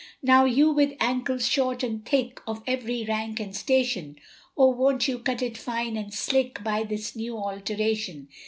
[0.23, 4.15] Now you with ancles short and thick, Of every rank and station,
[4.57, 8.27] Oh, won't you cut it fine and slick, By this new alteration.